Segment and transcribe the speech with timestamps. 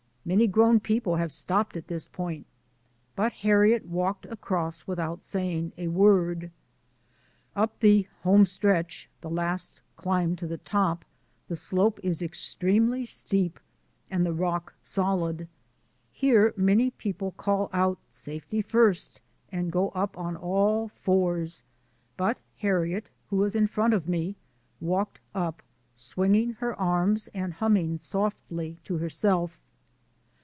[0.23, 2.45] Many grown people have stopped at this point,
[3.15, 6.51] but Harriet walked across without saying a word.
[7.55, 11.03] Up the "Home stretch"— the last climb to the top—
[11.47, 13.59] the slope is extremely steep
[14.11, 15.47] and the rock solid.
[16.11, 19.19] Here many people call out" safety first"
[19.51, 21.63] and go up on all fours,
[22.15, 24.35] but Harriet, who was in front of me,
[24.79, 25.63] walked up
[25.95, 29.57] swinging her arms and hum ming softly to herself.